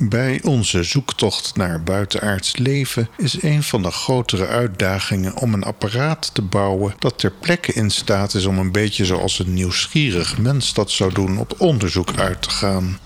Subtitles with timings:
[0.00, 6.34] Bij onze zoektocht naar buitenaards leven is een van de grotere uitdagingen om een apparaat
[6.34, 10.74] te bouwen dat ter plekke in staat is om een beetje zoals een nieuwsgierig mens
[10.74, 12.98] dat zou doen op onderzoek uit te gaan.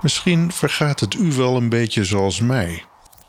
[0.00, 2.84] Misschien vergaat het u wel een beetje zoals mij.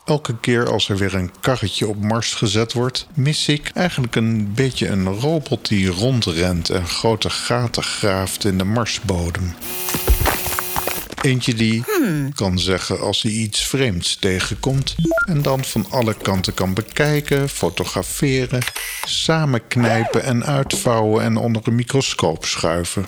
[0.08, 4.54] Elke keer als er weer een karretje op Mars gezet wordt, mis ik eigenlijk een
[4.54, 9.56] beetje een robot die rondrent en grote gaten graaft in de Marsbodem.
[11.21, 11.84] Eentje die
[12.36, 14.96] kan zeggen als hij iets vreemds tegenkomt
[15.28, 18.62] en dan van alle kanten kan bekijken, fotograferen,
[19.06, 23.06] samenknijpen en uitvouwen en onder een microscoop schuiven.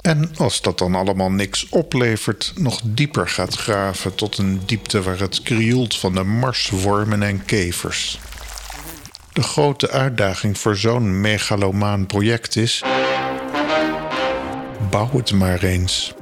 [0.00, 5.18] En als dat dan allemaal niks oplevert, nog dieper gaat graven tot een diepte waar
[5.18, 8.18] het krioelt van de marswormen en kevers.
[9.32, 12.82] De grote uitdaging voor zo'n megalomaan project is.
[14.90, 16.14] Bouw het maar eens.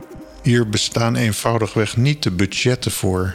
[0.42, 3.34] Hier bestaan eenvoudigweg niet de budgetten voor.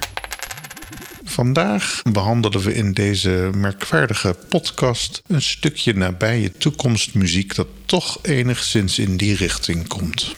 [1.31, 9.17] Vandaag behandelen we in deze merkwaardige podcast een stukje nabije toekomstmuziek dat toch enigszins in
[9.17, 10.35] die richting komt.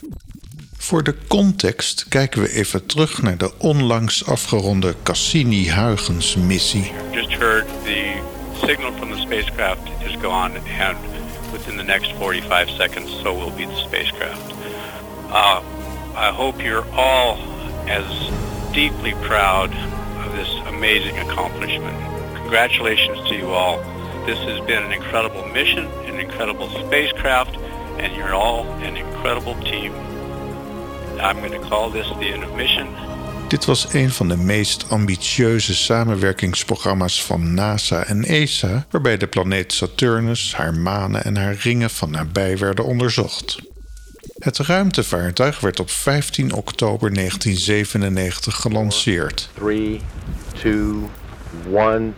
[0.77, 6.91] Voor de context kijken we even terug naar de onlangs afgeronde Cassini-Huygens-missie.
[7.11, 8.13] just heard the
[8.65, 10.97] signal from the spacecraft is gone, and
[11.51, 14.53] within the next 45 seconds, so will be the spacecraft.
[15.29, 15.59] Uh,
[16.15, 17.37] I hope you're all
[17.87, 18.29] as
[18.71, 19.71] deeply proud
[20.33, 21.97] this amazing accomplishment.
[22.35, 23.77] Congratulations to you all.
[24.25, 27.55] This has been an incredible mission, an incredible spacecraft,
[27.97, 29.93] and you're all an incredible team.
[31.19, 32.87] I'm going to call this the end of mission.
[33.47, 39.73] Dit was een van de meest ambitieuze samenwerkingsprogramma's van NASA en ESA, waarbij de planeet
[39.73, 43.72] Saturnus, haar manen en haar ringen van nabij werden onderzocht.
[44.43, 49.49] Het ruimtevaartuig werd op 15 oktober 1997 gelanceerd.
[49.53, 50.01] Three,
[50.61, 51.09] two,
[51.71, 52.11] one,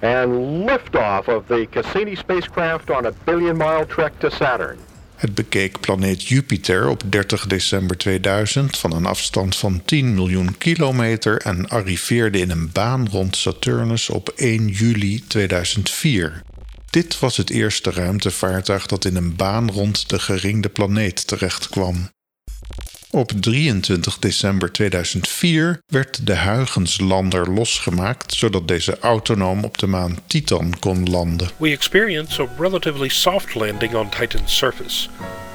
[0.00, 0.32] and
[0.66, 4.76] liftoff of the Cassini spacecraft on a billion mile trek to Saturn.
[5.14, 11.36] Het bekeek planeet Jupiter op 30 december 2000 van een afstand van 10 miljoen kilometer
[11.36, 16.42] en arriveerde in een baan rond Saturnus op 1 juli 2004.
[16.92, 22.10] Dit was het eerste ruimtevaartuig dat in een baan rond de geringde planeet terechtkwam.
[23.10, 30.78] Op 23 december 2004 werd de Huygens-lander losgemaakt zodat deze autonoom op de maan Titan
[30.78, 31.50] kon landen.
[31.56, 35.08] We experience a relatively soft landing on Titan's surface.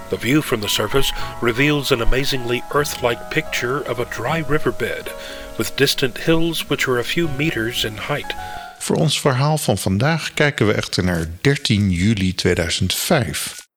[0.10, 5.12] The view from the surface reveals an amazingly Earth like picture of a dry riverbed,
[5.58, 8.34] with distant hills which are a few meters in height.
[8.80, 13.68] Voor ons verhaal van vandaag kijken we echter naar 13 juli 2005.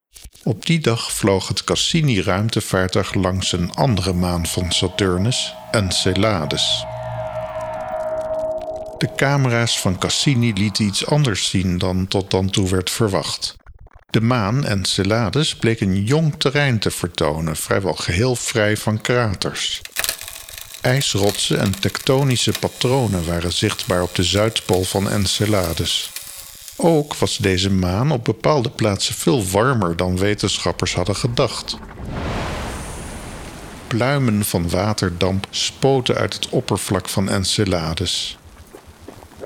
[0.43, 6.85] Op die dag vloog het Cassini-ruimtevaartuig langs een andere maan van Saturnus, Enceladus.
[8.99, 13.57] De camera's van Cassini lieten iets anders zien dan tot dan toe werd verwacht.
[14.11, 19.81] De maan Enceladus bleek een jong terrein te vertonen, vrijwel geheel vrij van kraters.
[20.81, 26.11] IJsrotsen en tektonische patronen waren zichtbaar op de zuidpool van Enceladus.
[26.77, 31.77] Ook was deze maan op bepaalde plaatsen veel warmer dan wetenschappers hadden gedacht.
[33.87, 38.39] Pluimen van waterdamp spoten uit het oppervlak van Enceladus.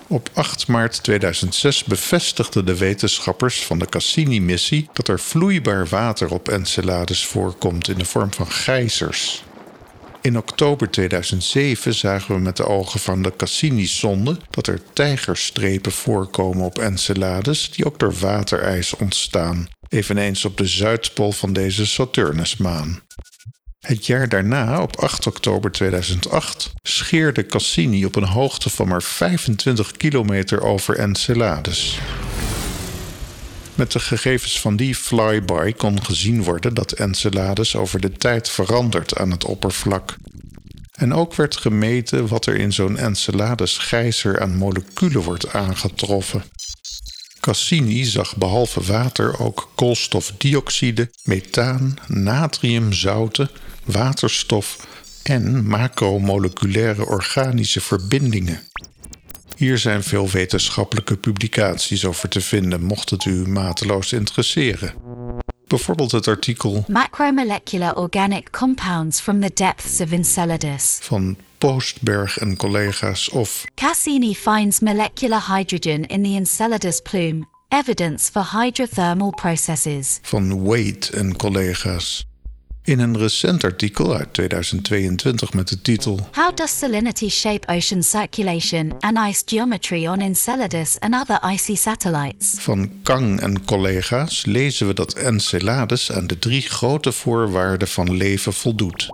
[0.06, 6.48] Op 8 maart 2006 bevestigden de wetenschappers van de Cassini-missie dat er vloeibaar water op
[6.48, 9.44] Enceladus voorkomt in de vorm van gijzers.
[10.24, 16.64] In oktober 2007 zagen we met de ogen van de Cassini-sonde dat er tijgerstrepen voorkomen
[16.64, 23.02] op Enceladus die ook door waterijs ontstaan, eveneens op de zuidpool van deze Saturnusmaan.
[23.80, 29.92] Het jaar daarna, op 8 oktober 2008, scheerde Cassini op een hoogte van maar 25
[29.92, 31.98] kilometer over Enceladus.
[33.74, 39.18] Met de gegevens van die flyby kon gezien worden dat Enceladus over de tijd verandert
[39.18, 40.16] aan het oppervlak.
[40.92, 46.44] En ook werd gemeten wat er in zo'n Enceladus-gijzer aan moleculen wordt aangetroffen.
[47.40, 53.50] Cassini zag behalve water ook koolstofdioxide, methaan, natriumzouten,
[53.84, 54.86] waterstof
[55.22, 58.60] en macromoleculaire organische verbindingen.
[59.56, 64.94] Hier zijn veel wetenschappelijke publicaties over te vinden, mocht het u mateloos interesseren.
[65.66, 70.98] Bijvoorbeeld het artikel Macromolecular organic compounds from the depths of Enceladus.
[71.00, 78.48] van Postberg en collega's of Cassini finds molecular hydrogen in the Enceladus plume, Evidence for
[78.52, 80.18] hydrothermal processes.
[80.22, 82.26] van Wade en collega's.
[82.84, 88.92] In een recent artikel uit 2022 met de titel How does salinity shape ocean circulation
[89.00, 92.54] and ice geometry on Enceladus and other icy satellites?
[92.58, 98.52] van Kang en collega's lezen we dat Enceladus aan de drie grote voorwaarden van leven
[98.52, 99.08] voldoet.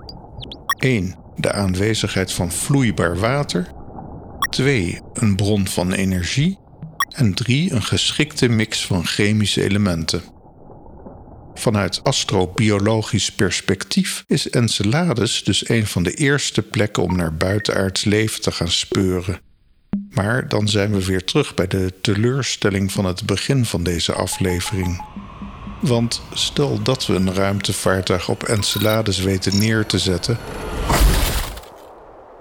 [0.79, 1.17] 1.
[1.37, 3.73] De aanwezigheid van vloeibaar water.
[4.51, 5.01] 2.
[5.13, 6.59] Een bron van energie.
[7.09, 7.73] En 3.
[7.73, 10.40] Een geschikte mix van chemische elementen.
[11.61, 18.41] Vanuit astrobiologisch perspectief is Enceladus dus een van de eerste plekken om naar buitenaards leven
[18.41, 19.41] te gaan speuren.
[20.11, 25.05] Maar dan zijn we weer terug bij de teleurstelling van het begin van deze aflevering.
[25.81, 30.39] Want stel dat we een ruimtevaartuig op Enceladus weten neer te zetten,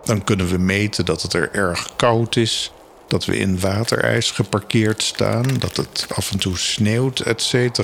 [0.03, 2.71] dan kunnen we meten dat het er erg koud is,
[3.07, 7.79] dat we in waterijs geparkeerd staan, dat het af en toe sneeuwt, etc.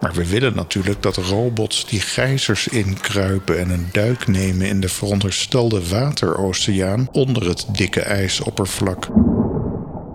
[0.00, 4.88] Maar we willen natuurlijk dat robots die gijzers inkruipen en een duik nemen in de
[4.88, 9.08] veronderstelde wateroceaan onder het dikke ijsoppervlak.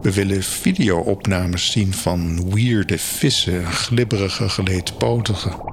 [0.02, 5.70] We willen videoopnames zien van weirde vissen en glibberige geleedpotigen.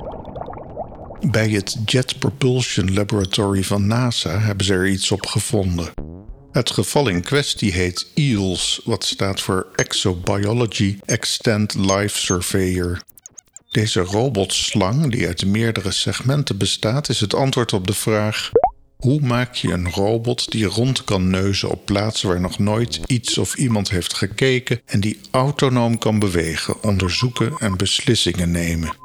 [1.30, 5.92] Bij het Jet Propulsion Laboratory van NASA hebben ze er iets op gevonden.
[6.52, 13.00] Het geval in kwestie heet EELS, wat staat voor Exobiology Extent Life Surveyor.
[13.70, 18.50] Deze robotslang, die uit meerdere segmenten bestaat, is het antwoord op de vraag:
[18.96, 23.38] hoe maak je een robot die rond kan neuzen op plaatsen waar nog nooit iets
[23.38, 28.96] of iemand heeft gekeken en die autonoom kan bewegen, onderzoeken en beslissingen nemen?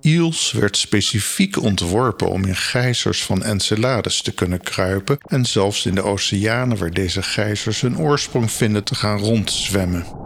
[0.00, 5.94] Eels werd specifiek ontworpen om in gijzers van Enceladus te kunnen kruipen en zelfs in
[5.94, 10.21] de oceanen waar deze gijzers hun oorsprong vinden te gaan rondzwemmen.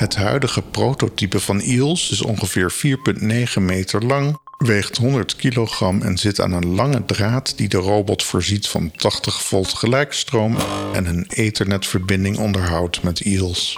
[0.00, 2.72] Het huidige prototype van Eels is ongeveer
[3.54, 8.22] 4,9 meter lang, weegt 100 kilogram en zit aan een lange draad die de robot
[8.22, 10.56] voorziet van 80 volt gelijkstroom
[10.92, 13.76] en een ethernetverbinding onderhoudt met Eels.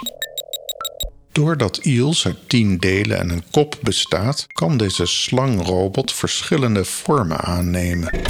[1.31, 8.21] Doordat Eels uit 10 delen en een kop bestaat, kan deze slangrobot verschillende vormen aannemen.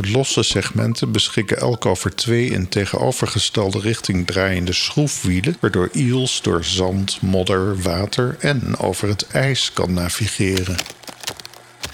[0.00, 6.64] De losse segmenten beschikken elk over twee in tegenovergestelde richting draaiende schroefwielen, waardoor Eels door
[6.64, 10.76] zand, modder, water en over het ijs kan navigeren.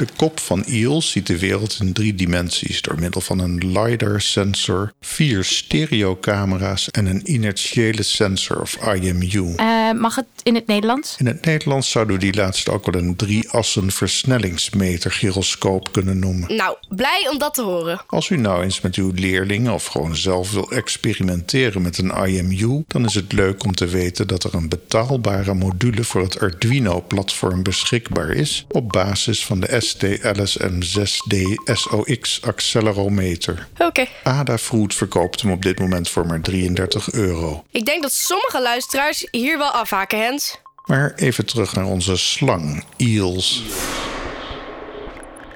[0.02, 4.92] De kop van Eels ziet de wereld in drie dimensies door middel van een LiDAR-sensor,
[5.00, 9.54] vier stereocamera's en een inertiële sensor of IMU.
[9.56, 11.16] Eh, mag het in het Nederlands?
[11.18, 16.56] In het Nederlands zouden we die laatste ook wel een drie-assen versnellingsmeter gyroscoop kunnen noemen.
[16.56, 18.02] Nou, blij om dat te horen.
[18.06, 22.84] Als u nou eens met uw leerlingen of gewoon zelf wil experimenteren met een IMU,
[22.86, 27.62] dan is het leuk om te weten dat er een betaalbare module voor het Arduino-platform
[27.62, 33.68] beschikbaar is op basis van de ST-LSM6D SOX accelerometer.
[33.78, 34.06] Oké.
[34.22, 37.64] Adafruit verkoopt hem op dit moment voor maar 33 euro.
[37.70, 40.60] Ik denk dat sommige luisteraars hier wel afhaken, Hens.
[40.86, 43.62] Maar even terug naar onze slang, Eels.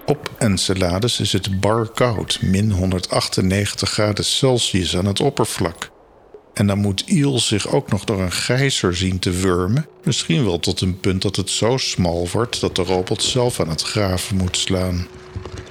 [0.06, 5.90] Op Enceladus is het bar koud, min 198 graden Celsius aan het oppervlak.
[6.56, 9.86] En dan moet Eels zich ook nog door een gijzer zien te wurmen.
[10.04, 13.68] Misschien wel tot een punt dat het zo smal wordt dat de robot zelf aan
[13.68, 15.06] het graven moet slaan.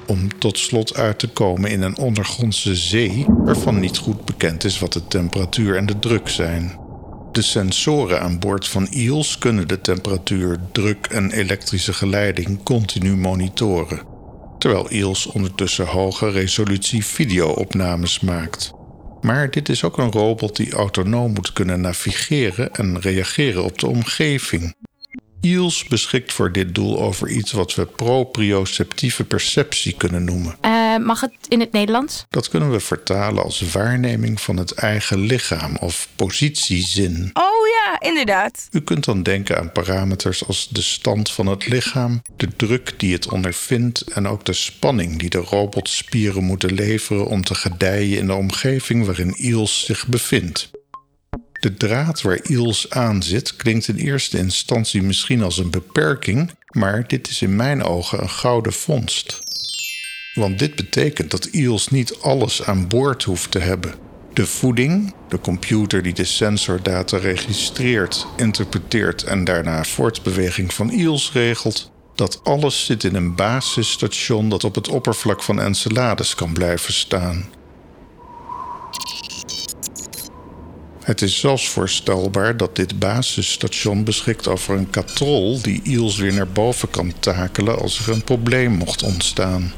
[0.08, 4.80] Om tot slot uit te komen in een ondergrondse zee waarvan niet goed bekend is
[4.80, 6.80] wat de temperatuur en de druk zijn.
[7.32, 14.02] De sensoren aan boord van Eels kunnen de temperatuur, druk en elektrische geleiding continu monitoren,
[14.58, 18.74] terwijl Eels ondertussen hoge resolutie videoopnames maakt.
[19.22, 23.88] Maar dit is ook een robot die autonoom moet kunnen navigeren en reageren op de
[23.88, 24.76] omgeving.
[25.46, 30.58] Eels beschikt voor dit doel over iets wat we proprioceptieve perceptie kunnen noemen.
[30.62, 32.26] Eh, mag het in het Nederlands?
[32.30, 37.30] Dat kunnen we vertalen als waarneming van het eigen lichaam of positiezin.
[37.34, 38.68] Oh ja, inderdaad.
[38.72, 43.14] U kunt dan denken aan parameters als de stand van het lichaam, de druk die
[43.14, 48.28] het ondervindt en ook de spanning die de robotspieren moeten leveren om te gedijen in
[48.28, 50.72] de omgeving waarin Eels zich bevindt.
[51.66, 57.08] De draad waar Eels aan zit klinkt in eerste instantie misschien als een beperking, maar
[57.08, 59.40] dit is in mijn ogen een gouden vondst.
[60.34, 63.94] Want dit betekent dat Eels niet alles aan boord hoeft te hebben.
[64.34, 71.92] De voeding, de computer die de sensordata registreert, interpreteert en daarna voortbeweging van Eels regelt,
[72.16, 77.55] dat alles zit in een basisstation dat op het oppervlak van Enceladus kan blijven staan.
[81.06, 86.48] Het is zelfs voorstelbaar dat dit basisstation beschikt over een katrol die Eels weer naar
[86.48, 89.74] boven kan takelen als er een probleem mocht ontstaan.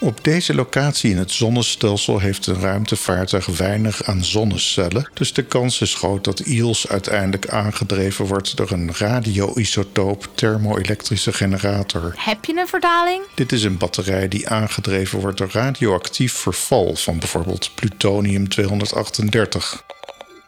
[0.00, 5.80] Op deze locatie in het zonnestelsel heeft een ruimtevaartuig weinig aan zonnecellen, dus de kans
[5.80, 12.14] is groot dat Eels uiteindelijk aangedreven wordt door een radioisotoop thermoelektrische generator.
[12.16, 13.22] Heb je een vertaling?
[13.34, 19.86] Dit is een batterij die aangedreven wordt door radioactief verval van bijvoorbeeld plutonium-238.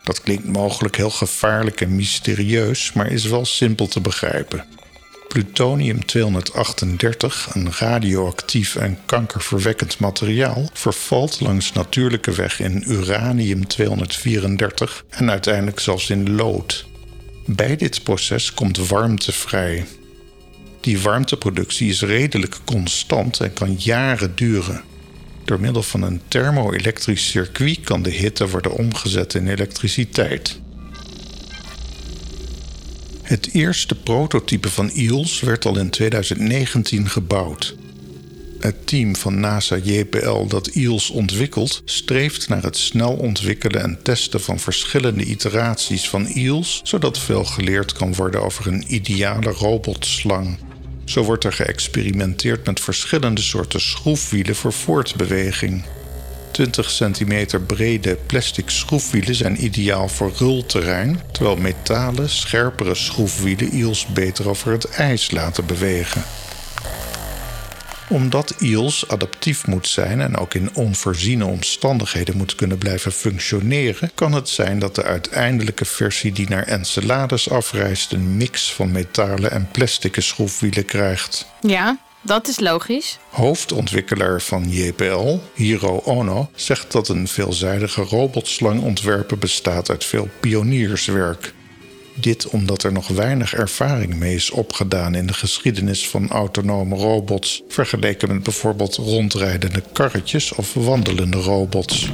[0.03, 4.65] Dat klinkt mogelijk heel gevaarlijk en mysterieus, maar is wel simpel te begrijpen.
[5.31, 13.69] Plutonium-238, een radioactief en kankerverwekkend materiaal, vervalt langs natuurlijke weg in uranium-234
[15.09, 16.87] en uiteindelijk zelfs in lood.
[17.47, 19.87] Bij dit proces komt warmte vrij.
[20.81, 24.83] Die warmteproductie is redelijk constant en kan jaren duren.
[25.45, 30.61] Door middel van een thermoelektrisch circuit kan de hitte worden omgezet in elektriciteit.
[33.31, 37.75] Het eerste prototype van EELS werd al in 2019 gebouwd.
[38.59, 44.41] Het team van NASA JPL dat EELS ontwikkelt, streeft naar het snel ontwikkelen en testen
[44.41, 50.59] van verschillende iteraties van EELS, zodat veel geleerd kan worden over een ideale robotslang.
[51.05, 55.85] Zo wordt er geëxperimenteerd met verschillende soorten schroefwielen voor voortbeweging.
[56.51, 64.49] 20 centimeter brede plastic schroefwielen zijn ideaal voor rulterrein, terwijl metalen, scherpere schroefwielen Eels beter
[64.49, 66.23] over het ijs laten bewegen.
[68.09, 74.33] Omdat Eels adaptief moet zijn en ook in onvoorziene omstandigheden moet kunnen blijven functioneren, kan
[74.33, 79.69] het zijn dat de uiteindelijke versie die naar Enceladus afreist een mix van metalen en
[79.73, 81.47] plastic schroefwielen krijgt.
[81.61, 83.19] Ja, dat is logisch.
[83.31, 91.55] Hoofdontwikkelaar van JPL, Hiro Ono, zegt dat een veelzijdige robotslang ontwerpen bestaat uit veel pionierswerk.
[92.15, 97.63] Dit omdat er nog weinig ervaring mee is opgedaan in de geschiedenis van autonome robots,
[97.69, 102.11] vergeleken met bijvoorbeeld rondrijdende karretjes of wandelende robots.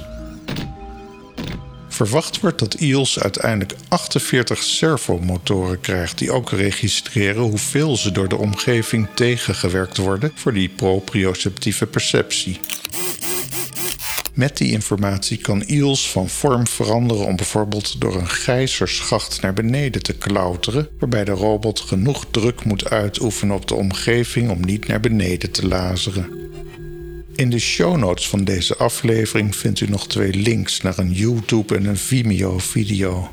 [1.96, 8.36] Verwacht wordt dat EELS uiteindelijk 48 servomotoren krijgt die ook registreren hoeveel ze door de
[8.36, 12.60] omgeving tegengewerkt worden voor die proprioceptieve perceptie.
[14.34, 20.02] Met die informatie kan EELS van vorm veranderen om bijvoorbeeld door een gijzerschacht naar beneden
[20.02, 25.00] te klauteren, waarbij de robot genoeg druk moet uitoefenen op de omgeving om niet naar
[25.00, 26.45] beneden te lazeren.
[27.37, 31.76] In de show notes van deze aflevering vindt u nog twee links naar een YouTube
[31.76, 33.31] en een Vimeo-video.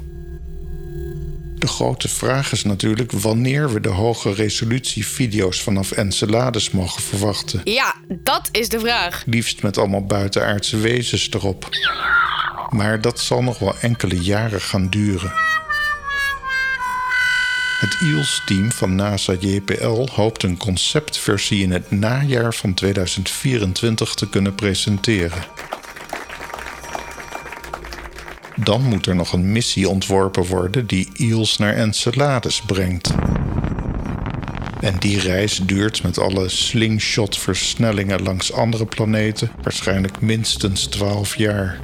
[1.56, 7.62] De grote vraag is natuurlijk wanneer we de hoge resolutie video's vanaf Enceladus mogen verwachten.
[7.64, 9.24] Ja, dat is de vraag.
[9.26, 11.70] Liefst met allemaal buitenaardse wezens erop.
[12.70, 15.34] Maar dat zal nog wel enkele jaren gaan duren.
[17.84, 24.56] Het EELS-team van NASA JPL hoopt een conceptversie in het najaar van 2024 te kunnen
[24.56, 25.44] presenteren.
[28.56, 33.14] Dan moet er nog een missie ontworpen worden die EELS naar Enceladus brengt.
[34.80, 41.80] En die reis duurt met alle slingshot-versnellingen langs andere planeten waarschijnlijk minstens 12 jaar.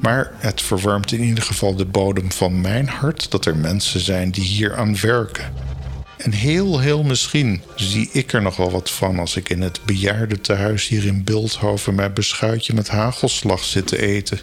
[0.00, 4.30] Maar het verwarmt in ieder geval de bodem van mijn hart dat er mensen zijn
[4.30, 5.52] die hier aan werken.
[6.16, 9.80] En heel, heel misschien zie ik er nog wel wat van als ik in het
[9.84, 14.40] bejaardentehuis hier in Beeldhoven mijn beschuitje met hagelslag zit te eten.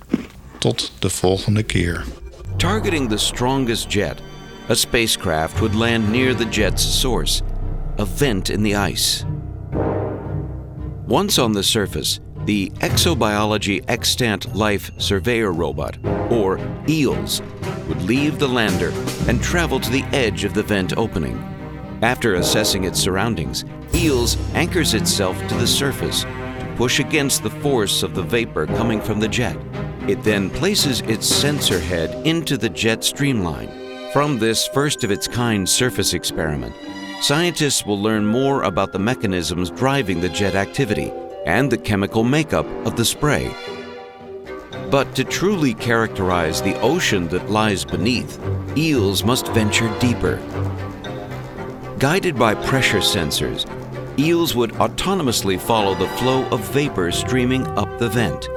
[0.59, 2.05] Tot de volgende keer.
[2.57, 4.21] Targeting the strongest jet,
[4.69, 7.41] a spacecraft would land near the jet's source,
[7.99, 9.25] a vent in the ice.
[11.07, 15.97] Once on the surface, the Exobiology Extant Life Surveyor Robot,
[16.31, 16.57] or
[16.87, 17.41] EELS,
[17.87, 18.91] would leave the lander
[19.27, 21.37] and travel to the edge of the vent opening.
[22.01, 28.03] After assessing its surroundings, EELS anchors itself to the surface to push against the force
[28.03, 29.57] of the vapor coming from the jet.
[30.09, 33.69] It then places its sensor head into the jet streamline.
[34.11, 36.75] From this first of its kind surface experiment,
[37.21, 41.11] scientists will learn more about the mechanisms driving the jet activity
[41.45, 43.53] and the chemical makeup of the spray.
[44.89, 48.39] But to truly characterize the ocean that lies beneath,
[48.77, 50.37] eels must venture deeper.
[51.99, 53.65] Guided by pressure sensors,
[54.19, 58.47] eels would autonomously follow the flow of vapor streaming up the vent.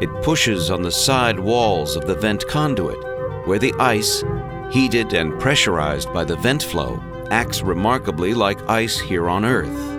[0.00, 2.98] It pushes on the side walls of the vent conduit,
[3.46, 4.22] where the ice,
[4.70, 9.93] heated and pressurized by the vent flow, acts remarkably like ice here on Earth.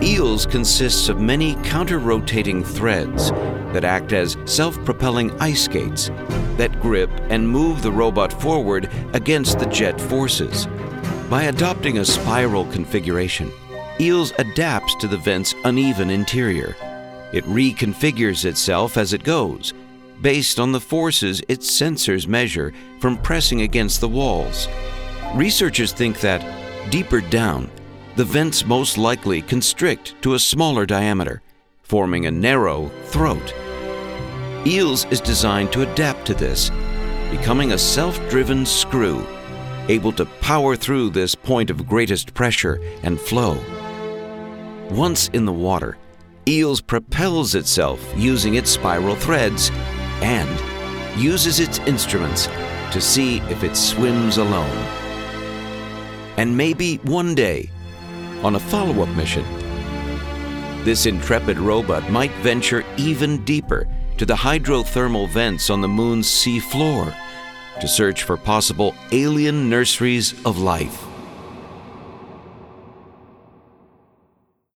[0.00, 3.32] Eels consists of many counter-rotating threads
[3.72, 6.08] that act as self-propelling ice skates
[6.56, 10.66] that grip and move the robot forward against the jet forces.
[11.28, 13.50] By adopting a spiral configuration,
[14.00, 16.76] Eels adapts to the vent's uneven interior.
[17.32, 19.74] It reconfigures itself as it goes,
[20.22, 24.68] based on the forces its sensors measure from pressing against the walls.
[25.34, 26.40] Researchers think that,
[26.90, 27.68] deeper down,
[28.18, 31.40] the vents most likely constrict to a smaller diameter,
[31.84, 33.54] forming a narrow throat.
[34.66, 36.72] Eels is designed to adapt to this,
[37.30, 39.24] becoming a self driven screw,
[39.88, 43.56] able to power through this point of greatest pressure and flow.
[44.90, 45.96] Once in the water,
[46.48, 49.70] Eels propels itself using its spiral threads
[50.22, 50.50] and
[51.16, 52.48] uses its instruments
[52.90, 54.84] to see if it swims alone.
[56.36, 57.70] And maybe one day,
[58.42, 59.44] on a follow up mission,
[60.84, 66.60] this intrepid robot might venture even deeper to the hydrothermal vents on the moon's sea
[66.60, 67.14] floor
[67.80, 71.07] to search for possible alien nurseries of life.